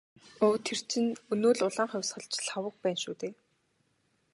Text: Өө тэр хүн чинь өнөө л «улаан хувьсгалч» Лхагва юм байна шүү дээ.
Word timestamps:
Өө 0.45 0.55
тэр 0.65 0.77
хүн 0.79 0.87
чинь 0.91 1.09
өнөө 1.33 1.51
л 1.57 1.63
«улаан 1.67 1.89
хувьсгалч» 1.91 2.31
Лхагва 2.39 2.69
юм 2.71 2.75
байна 2.83 2.99
шүү 3.03 3.15
дээ. 3.21 3.33